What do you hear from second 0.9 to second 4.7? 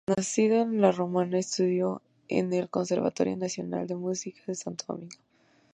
Romana estudió en el Conservatorio Nacional de Música de